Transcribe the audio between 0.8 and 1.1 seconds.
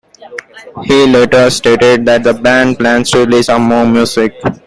He